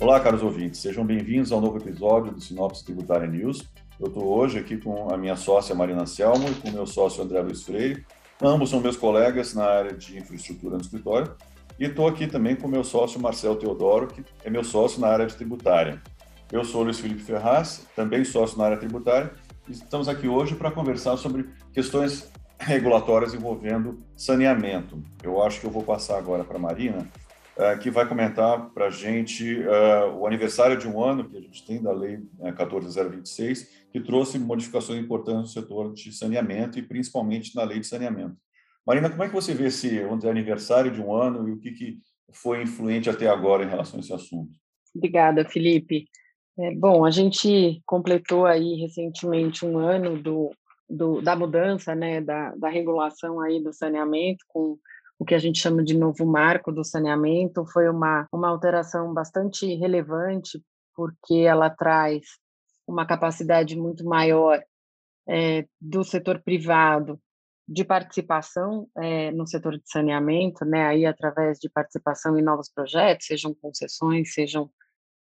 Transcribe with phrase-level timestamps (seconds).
[0.00, 3.64] Olá, caros ouvintes, sejam bem-vindos ao novo episódio do Sinopse Tributária News.
[3.98, 7.20] Eu estou hoje aqui com a minha sócia Marina Selmo e com o meu sócio
[7.20, 8.06] André Luiz Freire.
[8.40, 11.34] Ambos são meus colegas na área de infraestrutura no escritório.
[11.80, 15.08] E estou aqui também com o meu sócio Marcel Teodoro, que é meu sócio na
[15.08, 16.00] área de tributária.
[16.52, 19.32] Eu sou Luiz Felipe Ferraz, também sócio na área tributária,
[19.68, 25.02] e estamos aqui hoje para conversar sobre questões regulatórias envolvendo saneamento.
[25.24, 27.08] Eu acho que eu vou passar agora para a Marina,
[27.82, 31.66] que vai comentar para a gente uh, o aniversário de um ano que a gente
[31.66, 32.20] tem da Lei
[32.56, 37.86] 14026, né, que trouxe modificações importantes no setor de saneamento e principalmente na Lei de
[37.86, 38.36] Saneamento.
[38.86, 41.72] Marina, como é que você vê esse dizer, aniversário de um ano e o que,
[41.72, 41.98] que
[42.32, 44.52] foi influente até agora em relação a esse assunto?
[44.94, 46.06] Obrigada, Felipe.
[46.58, 50.50] É, bom, a gente completou aí recentemente um ano do,
[50.88, 54.78] do, da mudança, né, da, da regulação aí do saneamento com
[55.18, 59.74] o que a gente chama de novo marco do saneamento, foi uma, uma alteração bastante
[59.74, 60.62] relevante,
[60.94, 62.22] porque ela traz
[62.86, 64.62] uma capacidade muito maior
[65.28, 67.20] é, do setor privado
[67.66, 73.26] de participação é, no setor de saneamento, né, aí através de participação em novos projetos,
[73.26, 74.70] sejam concessões, sejam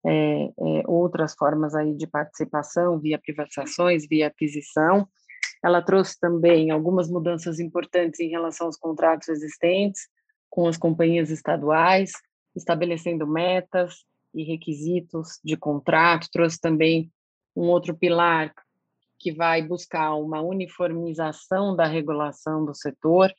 [0.07, 0.53] é,
[0.87, 5.09] outras formas aí de participação via privatizações, via aquisição,
[5.67, 10.03] ela trouxe também algumas mudanças importantes em relação aos contratos existentes
[10.49, 12.13] com as companhias estaduais,
[12.55, 16.29] estabelecendo metas e requisitos de contrato.
[16.31, 17.11] Trouxe também
[17.57, 18.55] um outro pilar
[19.19, 23.33] que vai buscar uma uniformização da regulação do setor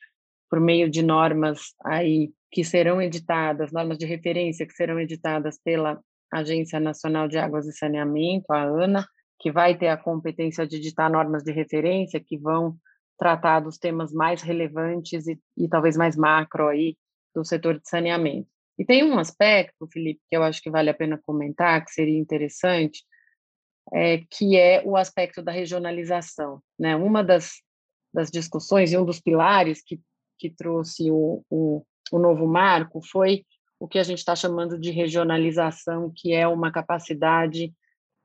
[0.49, 5.97] por meio de normas aí que serão editadas, normas de referência que serão editadas pela
[6.29, 9.07] Agência Nacional de Águas e Saneamento, a ANA,
[9.39, 12.77] que vai ter a competência de editar normas de referência que vão
[13.17, 16.95] tratar dos temas mais relevantes e, e talvez mais macro aí
[17.33, 18.49] do setor de saneamento.
[18.77, 22.17] E tem um aspecto, Felipe, que eu acho que vale a pena comentar, que seria
[22.17, 23.03] interessante,
[23.93, 26.61] é, que é o aspecto da regionalização.
[26.77, 26.95] Né?
[26.95, 27.61] Uma das,
[28.13, 29.99] das discussões e um dos pilares que,
[30.37, 33.45] que trouxe o, o, o novo marco foi
[33.79, 37.73] o que a gente está chamando de regionalização, que é uma capacidade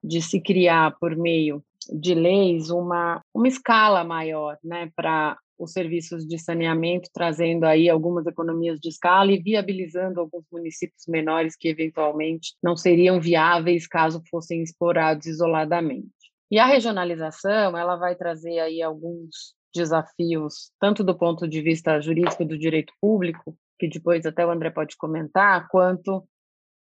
[0.03, 6.27] de se criar por meio de leis uma, uma escala maior né, para os serviços
[6.27, 12.55] de saneamento, trazendo aí algumas economias de escala e viabilizando alguns municípios menores que eventualmente
[12.63, 16.11] não seriam viáveis caso fossem explorados isoladamente.
[16.51, 22.45] E a regionalização, ela vai trazer aí alguns desafios, tanto do ponto de vista jurídico
[22.45, 26.23] do direito público, que depois até o André pode comentar, quanto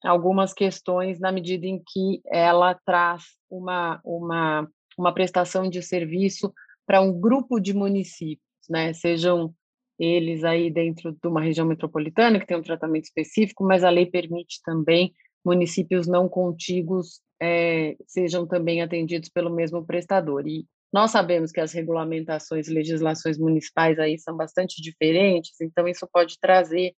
[0.04, 4.68] algumas questões na medida em que ela traz uma, uma,
[4.98, 6.52] uma prestação de serviço
[6.86, 8.92] para um grupo de municípios, né?
[8.92, 9.54] Sejam
[9.98, 14.06] eles aí dentro de uma região metropolitana que tem um tratamento específico, mas a lei
[14.06, 15.12] permite também
[15.44, 20.46] municípios não contíguos é, sejam também atendidos pelo mesmo prestador.
[20.46, 26.38] E nós sabemos que as regulamentações legislações municipais aí são bastante diferentes, então isso pode
[26.38, 26.94] trazer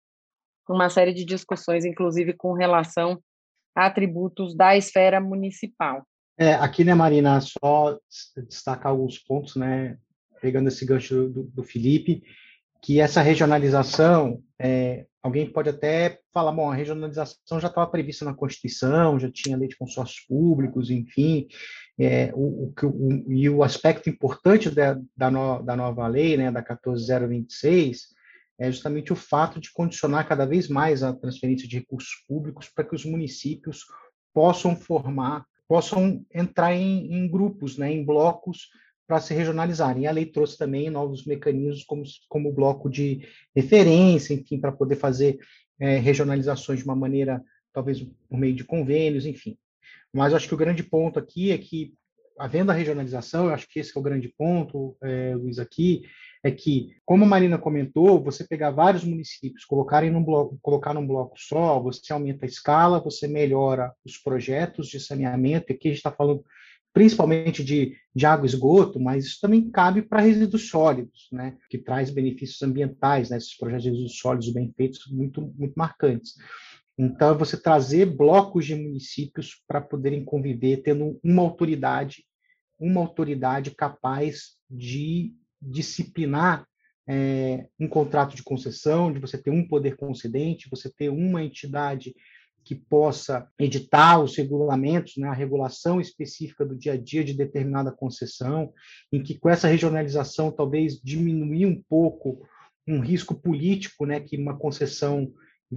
[0.72, 3.19] uma série de discussões, inclusive com relação
[3.75, 6.06] a atributos da esfera municipal.
[6.38, 7.97] É, aqui, né, Marina, só
[8.47, 9.97] destacar alguns pontos, né,
[10.41, 12.23] pegando esse gancho do, do Felipe,
[12.81, 18.34] que essa regionalização, é, alguém pode até falar, bom, a regionalização já estava prevista na
[18.34, 21.47] Constituição, já tinha lei de consórcios públicos, enfim,
[21.97, 26.52] é, o, o, o, e o aspecto importante da, da, no, da nova lei, né,
[26.52, 28.07] da 14026,
[28.63, 32.85] é justamente o fato de condicionar cada vez mais a transferência de recursos públicos para
[32.85, 33.84] que os municípios
[34.34, 38.69] possam formar, possam entrar em, em grupos, né, em blocos
[39.06, 40.03] para se regionalizarem.
[40.03, 44.96] E a lei trouxe também novos mecanismos como, como bloco de referência, enfim, para poder
[44.96, 45.40] fazer
[45.78, 49.57] é, regionalizações de uma maneira, talvez por meio de convênios, enfim.
[50.13, 51.94] Mas acho que o grande ponto aqui é que,
[52.40, 56.03] havendo a regionalização, eu acho que esse é o grande ponto, é, Luiz, aqui,
[56.43, 61.07] é que, como a Marina comentou, você pegar vários municípios, colocarem num bloco, colocar num
[61.07, 65.91] bloco só, você aumenta a escala, você melhora os projetos de saneamento, e aqui a
[65.91, 66.43] gente está falando
[66.91, 71.78] principalmente de, de água e esgoto, mas isso também cabe para resíduos sólidos, né, que
[71.78, 76.34] traz benefícios ambientais, né, esses projetos de resíduos sólidos bem feitos, muito, muito marcantes.
[76.95, 82.23] Então, você trazer blocos de municípios para poderem conviver, tendo uma autoridade,
[82.79, 85.34] uma autoridade capaz de
[85.66, 86.66] disciplinar
[87.08, 92.16] é, um contrato de concessão, de você ter um poder concedente, você ter uma entidade
[92.64, 97.92] que possa editar os regulamentos, né, a regulação específica do dia a dia de determinada
[97.92, 98.72] concessão,
[99.12, 102.48] em que com essa regionalização talvez diminuir um pouco
[102.88, 105.34] um risco político, né, que uma concessão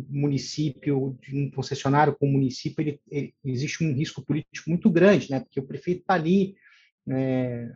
[0.08, 5.30] município, de um concessionário com o município, ele, ele, existe um risco político muito grande,
[5.30, 5.40] né?
[5.40, 6.54] Porque o prefeito está ali,
[7.08, 7.72] é,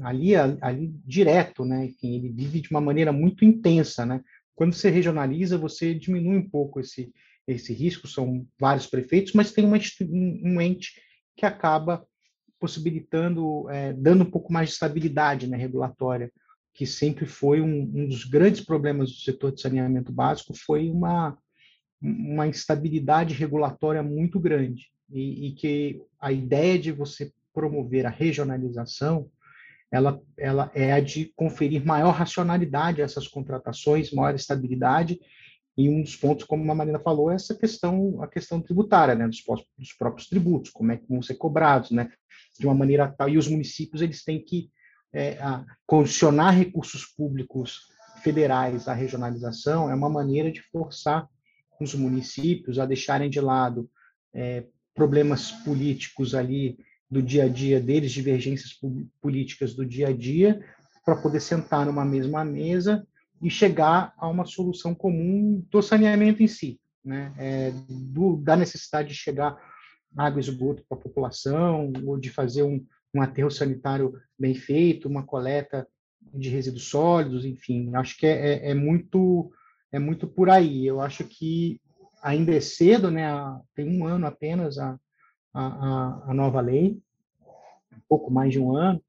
[0.00, 1.86] ali, ali direto, né?
[1.86, 4.20] Enfim, ele vive de uma maneira muito intensa, né?
[4.54, 7.12] Quando você regionaliza, você diminui um pouco esse
[7.46, 8.08] esse risco.
[8.08, 9.78] São vários prefeitos, mas tem uma,
[10.42, 11.00] um ente
[11.36, 12.06] que acaba
[12.58, 16.32] possibilitando, é, dando um pouco mais de estabilidade né, regulatória,
[16.72, 21.36] que sempre foi um, um dos grandes problemas do setor de saneamento básico, foi uma
[22.00, 29.30] uma instabilidade regulatória muito grande e, e, que a ideia de você promover a regionalização
[29.90, 35.20] ela, ela é a de conferir maior racionalidade a essas contratações, maior estabilidade
[35.76, 39.26] e um dos pontos, como a Marina falou, é essa questão, a questão tributária, né,
[39.26, 39.42] dos,
[39.78, 42.10] dos próprios tributos, como é que vão ser cobrados, né,
[42.58, 43.28] de uma maneira tal.
[43.28, 44.70] E os municípios eles têm que
[45.12, 45.38] é,
[45.86, 47.82] condicionar recursos públicos
[48.22, 51.28] federais à regionalização é uma maneira de forçar
[51.80, 53.88] os municípios a deixarem de lado
[54.32, 54.64] é,
[54.94, 56.78] problemas políticos ali
[57.10, 58.78] do dia a dia deles, divergências
[59.20, 60.64] políticas do dia a dia,
[61.04, 63.06] para poder sentar numa mesma mesa
[63.42, 67.32] e chegar a uma solução comum do saneamento em si, né?
[67.38, 69.56] É, do, da necessidade de chegar
[70.16, 75.08] água e esgoto para a população, ou de fazer um, um aterro sanitário bem feito,
[75.08, 75.86] uma coleta
[76.32, 79.52] de resíduos sólidos, enfim, acho que é, é, é muito
[79.92, 80.84] é muito por aí.
[80.86, 81.80] Eu acho que
[82.22, 83.28] ainda é cedo, né?
[83.74, 84.98] Tem um ano apenas a,
[85.54, 87.00] a, a nova lei,
[87.92, 89.02] um pouco mais de um ano.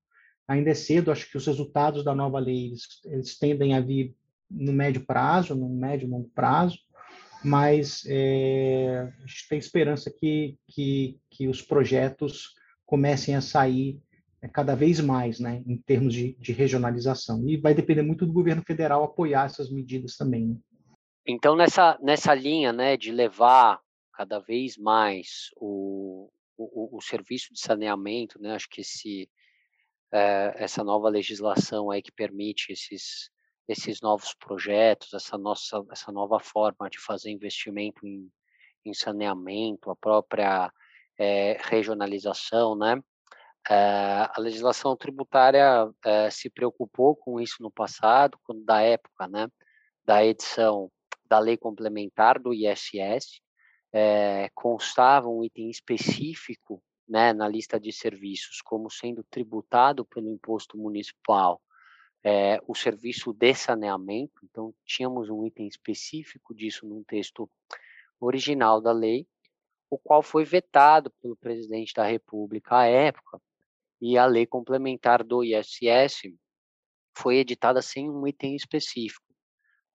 [0.48, 1.12] Ainda é cedo.
[1.12, 4.16] Acho que os resultados da nova lei eles, eles tendem a vir
[4.50, 6.78] no médio prazo, no médio e longo prazo,
[7.44, 12.54] mas é, a gente tem esperança que, que, que os projetos
[12.86, 14.00] comecem a sair
[14.42, 17.48] é, cada vez mais, né, em termos de, de, regionalização.
[17.48, 20.48] E vai depender muito do governo federal apoiar essas medidas também.
[20.48, 20.56] Né?
[21.28, 23.82] Então, nessa, nessa linha né, de levar
[24.14, 29.30] cada vez mais o, o, o serviço de saneamento, né, acho que esse,
[30.12, 33.34] é, essa nova legislação aí que permite esses
[33.68, 38.32] esses novos projetos, essa nossa essa nova forma de fazer investimento em,
[38.86, 40.72] em saneamento, a própria
[41.18, 43.02] é, regionalização, né?
[43.68, 49.48] É, a legislação tributária é, se preocupou com isso no passado, quando da época, né,
[50.06, 50.92] da edição
[51.28, 53.42] da lei complementar do ISS,
[54.54, 61.62] constava um item específico, né, na lista de serviços como sendo tributado pelo imposto municipal
[62.26, 67.48] é, o serviço de saneamento, então tínhamos um item específico disso num texto
[68.20, 69.28] original da lei,
[69.92, 73.40] o qual foi vetado pelo presidente da República à época,
[74.02, 76.34] e a lei complementar do ISS
[77.16, 79.24] foi editada sem um item específico.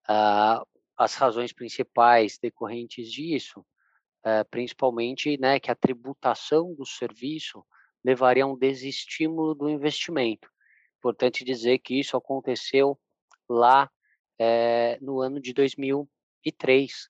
[0.06, 0.64] Ah,
[0.96, 3.66] as razões principais decorrentes disso,
[4.24, 7.64] eh, principalmente né, que a tributação do serviço
[8.04, 10.48] levaria a um desestímulo do investimento.
[10.98, 12.98] Importante dizer que isso aconteceu
[13.48, 13.90] lá
[14.38, 17.08] é, no ano de 2003.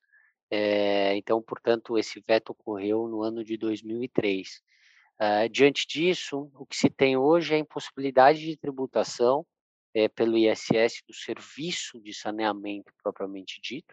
[0.50, 4.62] É, então, portanto, esse veto ocorreu no ano de 2003.
[5.18, 9.46] É, diante disso, o que se tem hoje é a impossibilidade de tributação
[10.14, 13.93] pelo ISS do serviço de saneamento propriamente dito,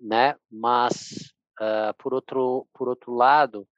[0.00, 0.34] né?
[0.50, 3.68] Mas, é, por outro por outro lado,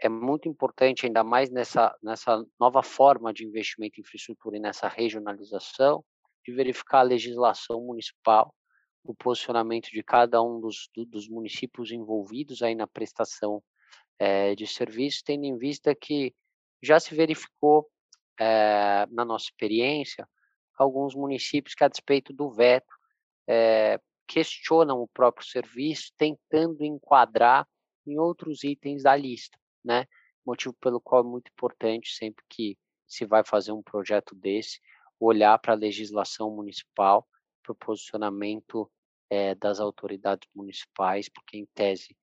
[0.00, 4.88] é muito importante, ainda mais nessa, nessa nova forma de investimento em infraestrutura e nessa
[4.88, 6.04] regionalização,
[6.44, 8.54] de verificar a legislação municipal,
[9.02, 13.62] o posicionamento de cada um dos, dos municípios envolvidos aí na prestação
[14.18, 16.34] é, de serviços, tendo em vista que
[16.82, 17.88] já se verificou,
[18.38, 20.28] é, na nossa experiência,
[20.76, 22.92] alguns municípios que, a despeito do veto,
[23.48, 27.66] é, questionam o próprio serviço, tentando enquadrar
[28.06, 30.06] em outros itens da lista né?
[30.44, 34.80] Motivo pelo qual é muito importante sempre que se vai fazer um projeto desse,
[35.20, 37.28] olhar para a legislação municipal,
[37.62, 38.90] para o posicionamento
[39.30, 42.16] é, das autoridades municipais, porque em tese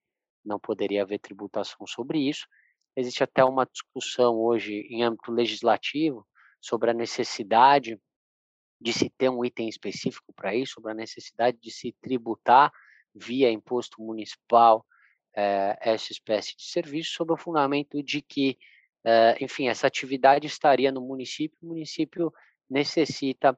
[0.43, 2.47] não poderia haver tributação sobre isso.
[2.95, 6.27] Existe até uma discussão hoje em âmbito legislativo
[6.59, 7.99] sobre a necessidade
[8.81, 12.71] de se ter um item específico para isso, sobre a necessidade de se tributar
[13.13, 14.83] via imposto municipal
[15.35, 18.57] é, essa espécie de serviço sob o fundamento de que,
[19.03, 22.33] é, enfim, essa atividade estaria no município, o município
[22.67, 23.57] necessita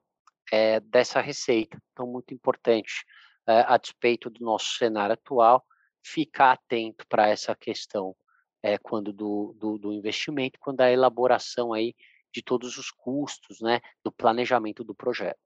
[0.52, 1.78] é, dessa receita.
[1.92, 3.04] Então, muito importante,
[3.46, 5.62] a despeito do nosso cenário atual,
[6.02, 8.16] ficar atento para essa questão
[8.82, 11.94] quando do, do, do investimento, quando da elaboração aí
[12.34, 15.38] de todos os custos, né, do planejamento do projeto.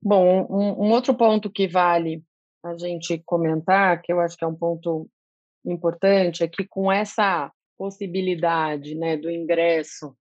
[0.00, 2.22] Bom, um, um outro ponto que vale
[2.64, 5.10] a gente comentar, que eu acho que é um ponto
[5.64, 10.16] importante, é que com essa possibilidade né, do ingresso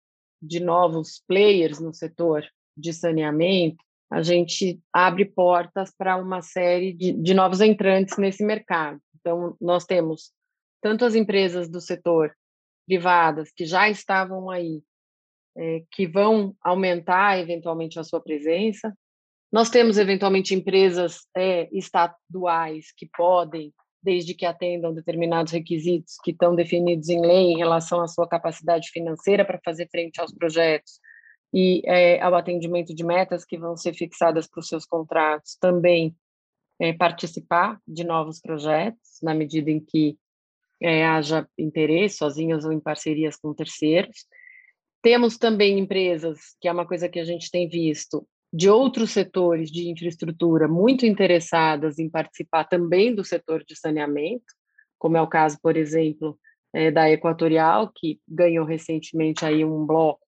[0.40, 2.44] de novos players no setor
[2.76, 9.00] de saneamento, a gente abre portas para uma série de, de novos entrantes nesse mercado.
[9.18, 10.32] Então, nós temos
[10.82, 12.34] tanto as empresas do setor
[12.86, 14.82] privadas que já estavam aí,
[15.56, 18.92] é, que vão aumentar eventualmente a sua presença.
[19.50, 26.56] Nós temos eventualmente empresas é, estaduais que podem desde que atendam determinados requisitos que estão
[26.56, 30.98] definidos em lei em relação à sua capacidade financeira para fazer frente aos projetos
[31.54, 36.16] e é, ao atendimento de metas que vão ser fixadas para os seus contratos, também
[36.98, 40.18] participar de novos projetos, na medida em que
[41.08, 44.26] haja interesse, sozinhas ou em parcerias com terceiros.
[45.02, 49.70] Temos também empresas, que é uma coisa que a gente tem visto, de outros setores
[49.70, 54.44] de infraestrutura muito interessadas em participar também do setor de saneamento,
[54.98, 56.38] como é o caso, por exemplo,
[56.72, 60.20] é, da Equatorial, que ganhou recentemente aí um bloco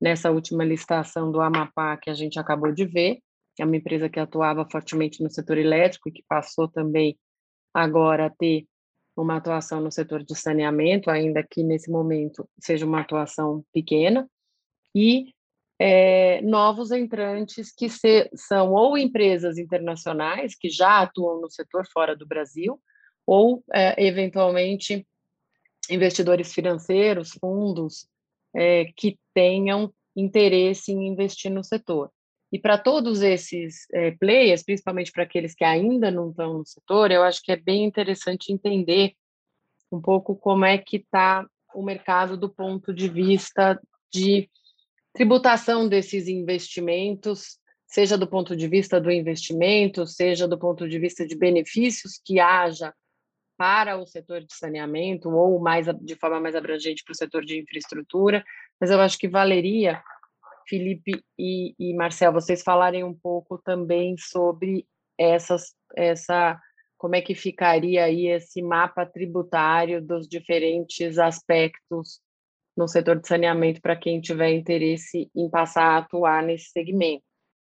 [0.00, 3.18] nessa última licitação do Amapá que a gente acabou de ver,
[3.60, 7.18] é uma empresa que atuava fortemente no setor elétrico e que passou também
[7.74, 8.66] agora a ter
[9.22, 14.28] uma atuação no setor de saneamento, ainda que nesse momento seja uma atuação pequena,
[14.94, 15.32] e
[15.78, 22.16] é, novos entrantes que se, são ou empresas internacionais que já atuam no setor fora
[22.16, 22.80] do Brasil,
[23.26, 25.06] ou é, eventualmente
[25.90, 28.08] investidores financeiros, fundos
[28.54, 32.10] é, que tenham interesse em investir no setor.
[32.52, 37.10] E para todos esses é, players, principalmente para aqueles que ainda não estão no setor,
[37.10, 39.12] eu acho que é bem interessante entender
[39.92, 43.80] um pouco como é que está o mercado do ponto de vista
[44.12, 44.48] de
[45.12, 51.26] tributação desses investimentos, seja do ponto de vista do investimento, seja do ponto de vista
[51.26, 52.94] de benefícios que haja
[53.56, 57.58] para o setor de saneamento ou mais de forma mais abrangente para o setor de
[57.58, 58.44] infraestrutura,
[58.80, 60.00] mas eu acho que valeria,
[60.68, 64.86] Felipe e, e Marcel, vocês falarem um pouco também sobre
[65.18, 66.60] essas, essa
[66.96, 72.20] como é que ficaria aí esse mapa tributário dos diferentes aspectos
[72.76, 77.24] no setor de saneamento para quem tiver interesse em passar a atuar nesse segmento.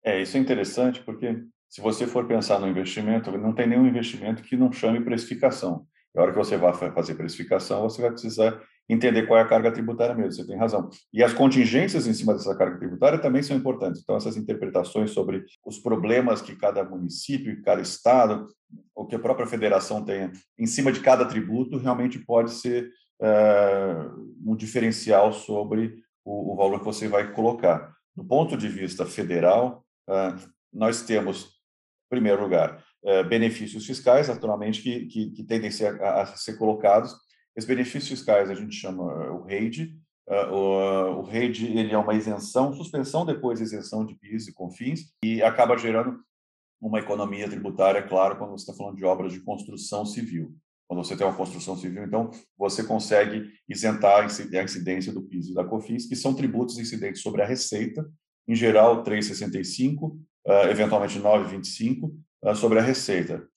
[0.03, 4.43] É, isso é interessante porque se você for pensar no investimento, não tem nenhum investimento
[4.43, 5.85] que não chame precificação.
[6.15, 9.47] E a hora que você vai fazer precificação, você vai precisar entender qual é a
[9.47, 10.89] carga tributária mesmo, você tem razão.
[11.11, 14.01] E as contingências em cima dessa carga tributária também são importantes.
[14.01, 18.47] Então, essas interpretações sobre os problemas que cada município, cada estado,
[18.93, 24.33] ou que a própria federação tenha em cima de cada tributo, realmente pode ser uh,
[24.45, 27.93] um diferencial sobre o, o, valor que você vai colocar.
[28.15, 30.35] Do ponto de vista federal, uh,
[30.71, 36.01] nós temos, em primeiro lugar, uh, benefícios fiscais, naturalmente, que, que, que tendem a ser,
[36.01, 37.15] a, a ser colocados.
[37.55, 39.95] Esses benefícios fiscais a gente chama o REID,
[40.27, 45.43] Uh, o, REID ele é uma isenção, suspensão depois isenção de PIS e CONFINS, e
[45.43, 46.19] acaba gerando
[46.81, 50.55] uma economia tributária, claro, quando você está falando de obras de construção civil.
[50.87, 55.53] Quando você tem uma construção civil, então você consegue isentar a incidência do PIS e
[55.53, 58.07] da COFINS, que são tributos incidentes sobre a receita,
[58.47, 60.19] em geral 3,65, uh,
[60.69, 62.11] eventualmente 9,25
[62.43, 63.47] uh, sobre a receita.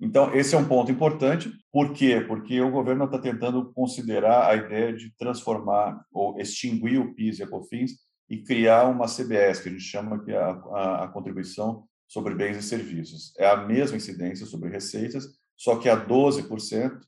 [0.00, 1.50] Então, esse é um ponto importante.
[1.72, 2.20] Por quê?
[2.20, 7.42] Porque o governo está tentando considerar a ideia de transformar ou extinguir o PIS e
[7.42, 7.92] a COFINS
[8.30, 12.34] e criar uma CBS, que a gente chama que é a, a, a contribuição sobre
[12.34, 13.32] bens e serviços.
[13.38, 15.26] É a mesma incidência sobre receitas,
[15.56, 17.00] só que a 12%,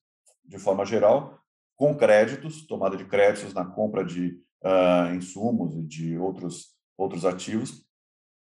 [0.45, 1.39] de forma geral,
[1.77, 7.85] com créditos, tomada de créditos na compra de uh, insumos e de outros, outros ativos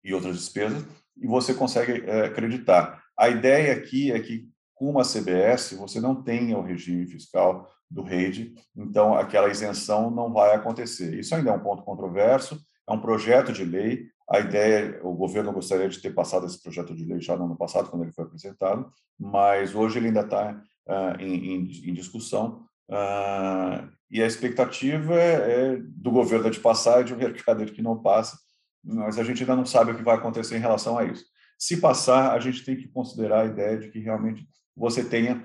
[0.03, 0.83] e outras despesas,
[1.17, 3.03] e você consegue uh, acreditar.
[3.19, 8.01] A ideia aqui é que, com uma CBS, você não tenha o regime fiscal do
[8.01, 11.19] REID, então aquela isenção não vai acontecer.
[11.19, 12.57] Isso ainda é um ponto controverso,
[12.87, 16.95] é um projeto de lei, a ideia, o governo gostaria de ter passado esse projeto
[16.95, 20.51] de lei já no ano passado, quando ele foi apresentado, mas hoje ele ainda está
[20.87, 22.63] uh, ah, em, em, em, discussão.
[22.87, 27.81] Uh, e a expectativa é, é, do governo de passar e de um mercado que
[27.81, 28.37] não passa,
[28.83, 31.25] mas a gente ainda não sabe o que vai acontecer em relação a isso.
[31.59, 35.43] Se passar, a gente tem que considerar a ideia de que realmente você tenha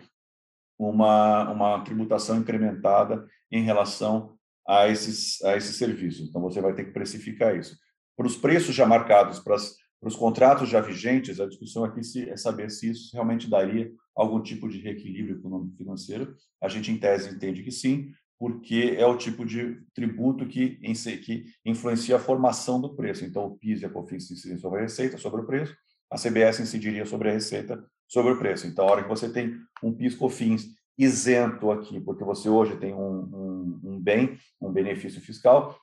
[0.79, 6.29] uma, uma tributação incrementada em relação a esses, a esses serviços.
[6.29, 7.77] Então, você vai ter que precificar isso
[8.17, 12.01] para os preços já marcados, para, as, para os contratos já vigentes, a discussão aqui
[12.29, 16.37] é saber se isso realmente daria algum tipo de reequilíbrio econômico financeiro.
[16.63, 20.77] A gente, em tese, entende que sim, porque é o tipo de tributo que,
[21.25, 23.25] que influencia a formação do preço.
[23.25, 25.75] Então, o PIS e a COFINS incidem sobre a receita, sobre o preço,
[26.15, 28.69] a CBS incidiria sobre a receita, sobre o preço.
[28.69, 30.67] Então, a hora que você tem um PIS/COFINS
[30.97, 35.77] isento aqui, porque você hoje tem um, um, um bem, um benefício fiscal,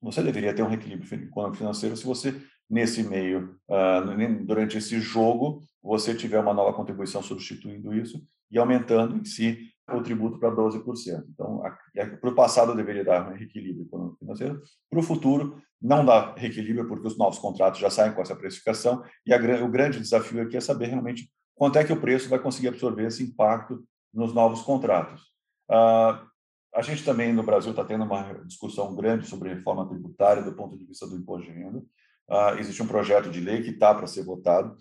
[0.00, 2.40] você deveria ter um reequilíbrio econômico financeiro se você,
[2.70, 9.14] nesse meio, uh, durante esse jogo, você tiver uma nova contribuição substituindo isso e aumentando
[9.14, 9.58] em si
[9.94, 11.24] o tributo para 12%.
[11.32, 11.62] Então,
[12.20, 17.06] para o passado deveria dar um reequilíbrio financeiro, para o futuro não dá reequilíbrio porque
[17.06, 20.60] os novos contratos já saem com essa precificação e a, o grande desafio aqui é
[20.60, 25.22] saber realmente quanto é que o preço vai conseguir absorver esse impacto nos novos contratos.
[25.70, 26.26] Uh,
[26.74, 30.76] a gente também no Brasil está tendo uma discussão grande sobre reforma tributária do ponto
[30.76, 31.78] de vista do imposto de renda.
[32.28, 34.76] Uh, existe um projeto de lei que está para ser votado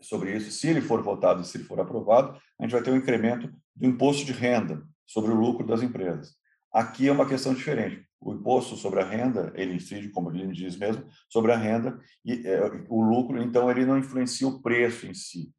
[0.00, 0.50] sobre isso.
[0.50, 3.52] Se ele for votado e se ele for aprovado, a gente vai ter um incremento
[3.74, 6.34] do imposto de renda sobre o lucro das empresas.
[6.72, 8.06] Aqui é uma questão diferente.
[8.20, 12.46] O imposto sobre a renda, ele incide, como ele diz mesmo, sobre a renda e
[12.46, 15.50] é, o lucro, então ele não influencia o preço em si.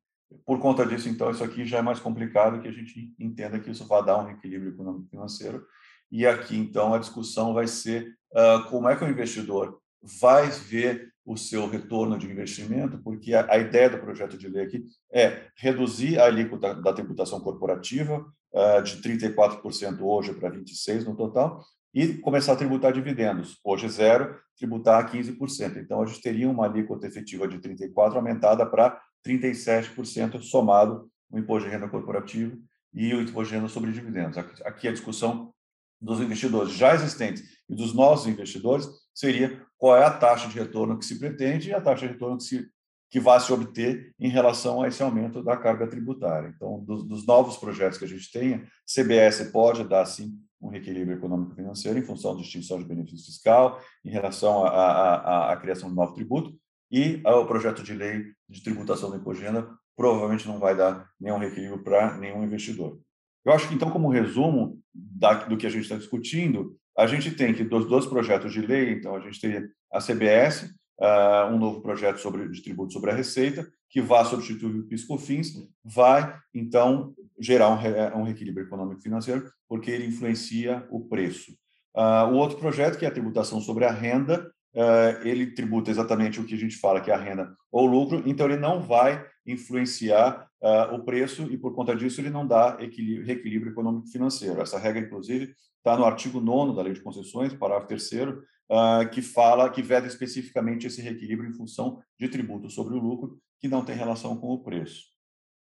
[0.45, 3.69] Por conta disso, então, isso aqui já é mais complicado que a gente entenda que
[3.69, 5.65] isso vai dar um equilíbrio econômico financeiro.
[6.09, 11.10] E aqui, então, a discussão vai ser uh, como é que o investidor vai ver
[11.25, 15.47] o seu retorno de investimento, porque a, a ideia do projeto de lei aqui é
[15.55, 21.63] reduzir a alíquota da tributação corporativa uh, de 34% hoje para 26% no total,
[21.93, 23.59] e começar a tributar dividendos.
[23.63, 25.77] Hoje zero, tributar 15%.
[25.77, 31.67] Então, a gente teria uma alíquota efetiva de 34% aumentada para 37% somado o imposto
[31.67, 32.57] de renda corporativo
[32.93, 34.37] e o imposto de renda sobre dividendos.
[34.37, 35.53] Aqui a discussão
[35.99, 40.95] dos investidores já existentes e dos novos investidores seria qual é a taxa de retorno
[40.95, 42.69] que se pretende e a taxa de retorno que, se,
[43.09, 46.53] que vai se obter em relação a esse aumento da carga tributária.
[46.55, 51.17] Então, dos, dos novos projetos que a gente tenha, CBS pode dar, sim, um reequilíbrio
[51.17, 56.55] econômico-financeiro em função da extinção de benefício fiscal, em relação à criação de novo tributo,
[56.91, 61.83] e o projeto de lei de tributação de renda provavelmente não vai dar nenhum reequilíbrio
[61.83, 62.99] para nenhum investidor.
[63.45, 67.31] Eu acho que, então, como resumo da, do que a gente está discutindo, a gente
[67.31, 70.63] tem que, dos dois projetos de lei, então, a gente teria a CBS,
[70.99, 74.87] uh, ah, um novo projeto sobre, de tributo sobre a receita, que vai substituir o
[74.87, 81.51] PIS/COFINS, vai, então, gerar um, um reequilíbrio econômico-financeiro, porque ele influencia o preço.
[81.95, 86.39] Uh, o outro projeto, que é a tributação sobre a renda, uh, ele tributa exatamente
[86.39, 89.25] o que a gente fala, que é a renda ou lucro, então ele não vai
[89.45, 94.61] influenciar uh, o preço e, por conta disso, ele não dá reequilíbrio econômico-financeiro.
[94.61, 99.21] Essa regra, inclusive, está no artigo 9 da Lei de Concessões, parágrafo 3 uh, que
[99.21, 103.83] fala, que veda especificamente esse reequilíbrio em função de tributo sobre o lucro, que não
[103.83, 105.11] tem relação com o preço.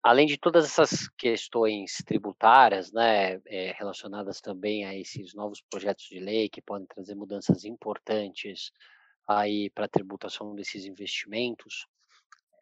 [0.03, 6.19] Além de todas essas questões tributárias, né, é, relacionadas também a esses novos projetos de
[6.19, 8.73] lei que podem trazer mudanças importantes
[9.29, 11.87] aí para a tributação desses investimentos.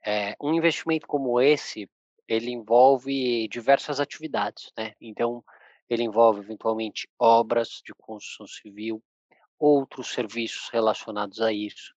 [0.05, 1.89] É, um investimento como esse,
[2.29, 4.93] ele envolve diversas atividades, né?
[5.01, 5.43] Então,
[5.89, 9.03] ele envolve eventualmente obras de construção civil,
[9.59, 11.95] outros serviços relacionados a isso.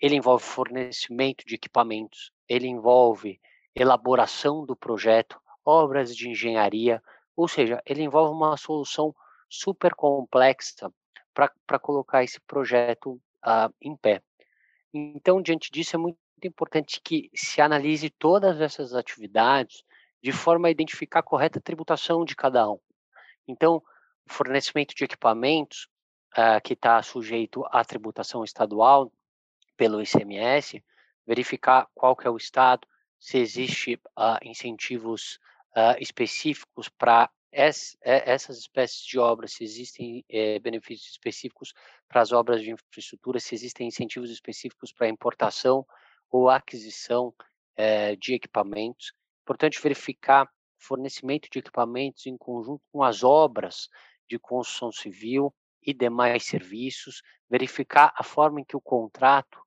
[0.00, 3.40] Ele envolve fornecimento de equipamentos, ele envolve
[3.74, 7.02] elaboração do projeto, obras de engenharia,
[7.36, 9.14] ou seja, ele envolve uma solução
[9.48, 10.92] super complexa
[11.34, 14.22] para colocar esse projeto uh, em pé.
[14.94, 19.84] Então, diante disso, é muito importante que se analise todas essas atividades
[20.22, 22.78] de forma a identificar a correta tributação de cada um.
[23.46, 23.82] Então,
[24.26, 25.88] fornecimento de equipamentos,
[26.36, 29.12] uh, que está sujeito à tributação estadual
[29.76, 30.82] pelo ICMS,
[31.26, 32.86] verificar qual que é o estado,
[33.18, 35.38] se existe uh, incentivos
[35.76, 41.74] uh, específicos para essas espécies de obras, se existem eh, benefícios específicos
[42.08, 45.86] para as obras de infraestrutura, se existem incentivos específicos para importação
[46.32, 47.32] ou aquisição
[47.76, 49.12] eh, de equipamentos.
[49.42, 53.88] Importante verificar fornecimento de equipamentos em conjunto com as obras
[54.28, 59.58] de construção civil e demais serviços, verificar a forma em que o contrato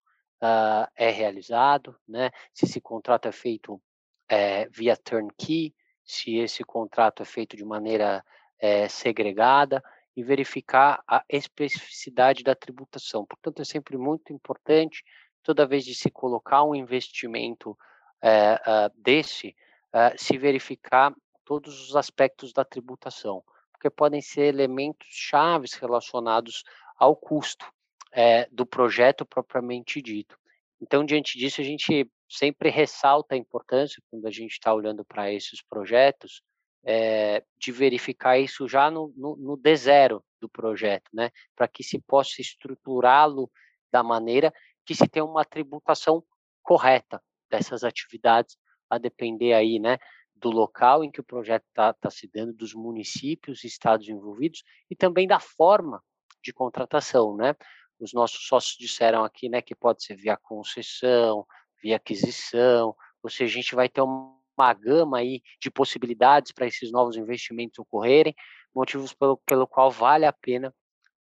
[0.41, 2.31] uh, é realizado, né?
[2.53, 3.81] se esse contrato é feito
[4.27, 5.73] é, via turnkey,
[6.03, 8.23] se esse contrato é feito de maneira
[8.59, 9.83] é, segregada
[10.15, 13.25] e verificar a especificidade da tributação.
[13.25, 15.03] Portanto, é sempre muito importante,
[15.45, 17.77] toda vez de se colocar um investimento
[18.21, 19.55] é, uh, desse,
[19.93, 26.63] uh, se verificar todos os aspectos da tributação, porque podem ser elementos chaves relacionados
[26.97, 27.71] ao custo
[28.11, 30.35] é, do projeto propriamente dito.
[30.81, 35.31] Então, diante disso, a gente sempre ressalta a importância, quando a gente está olhando para
[35.31, 36.41] esses projetos,
[36.83, 41.29] é, de verificar isso já no, no, no D0 do projeto, né?
[41.55, 43.51] para que se possa estruturá-lo
[43.91, 44.53] da maneira
[44.85, 46.23] que se tenha uma tributação
[46.63, 48.57] correta, dessas atividades,
[48.89, 49.97] a depender aí, né,
[50.35, 54.63] do local em que o projeto está tá se dando, dos municípios e estados envolvidos
[54.89, 56.03] e também da forma
[56.43, 57.55] de contratação, né?
[57.99, 61.45] Os nossos sócios disseram aqui, né, que pode ser via concessão,
[61.81, 66.91] via aquisição, ou seja, a gente vai ter uma gama aí de possibilidades para esses
[66.91, 68.35] novos investimentos ocorrerem,
[68.73, 70.73] motivos pelo, pelo qual vale a pena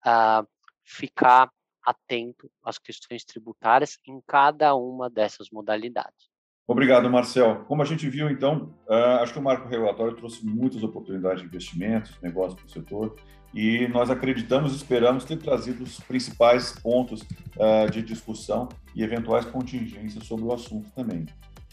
[0.06, 0.48] uh,
[0.84, 1.52] ficar
[1.86, 6.32] atento às questões tributárias em cada uma dessas modalidades.
[6.68, 7.66] Obrigado, Marcel.
[7.68, 11.48] Como a gente viu, então, uh, acho que o marco regulatório trouxe muitas oportunidades de
[11.48, 13.16] investimentos, negócios para o setor,
[13.54, 19.46] e nós acreditamos e esperamos ter trazido os principais pontos uh, de discussão e eventuais
[19.46, 21.26] contingências sobre o assunto também.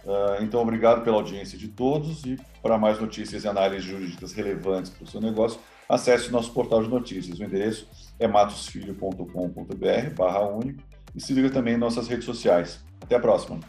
[0.05, 4.91] Uh, então, obrigado pela audiência de todos e para mais notícias e análises jurídicas relevantes
[4.91, 7.39] para o seu negócio, acesse o nosso portal de notícias.
[7.39, 10.83] O endereço é matosfilho.com.br barra único
[11.15, 12.81] e se liga também em nossas redes sociais.
[13.01, 13.61] Até a próxima!